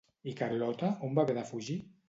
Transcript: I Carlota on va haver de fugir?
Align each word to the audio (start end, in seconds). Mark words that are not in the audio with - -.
I 0.29 0.33
Carlota 0.39 0.91
on 1.09 1.13
va 1.19 1.23
haver 1.27 1.39
de 1.41 1.47
fugir? 1.53 1.81